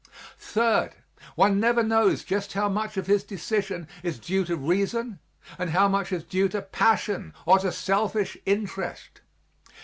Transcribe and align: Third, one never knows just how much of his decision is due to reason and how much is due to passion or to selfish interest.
Third, 0.39 0.93
one 1.35 1.59
never 1.59 1.83
knows 1.83 2.23
just 2.23 2.53
how 2.53 2.67
much 2.67 2.97
of 2.97 3.05
his 3.05 3.23
decision 3.23 3.87
is 4.01 4.17
due 4.17 4.43
to 4.45 4.55
reason 4.55 5.19
and 5.59 5.69
how 5.69 5.87
much 5.87 6.11
is 6.11 6.23
due 6.23 6.49
to 6.49 6.63
passion 6.63 7.35
or 7.45 7.59
to 7.59 7.71
selfish 7.71 8.35
interest. 8.47 9.21